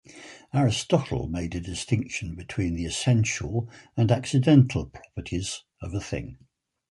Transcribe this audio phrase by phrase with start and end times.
[0.51, 6.39] Aristotle made a distinction between the essential and accidental properties of a thing.